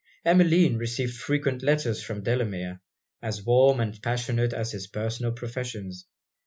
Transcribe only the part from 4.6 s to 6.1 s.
his personal professions.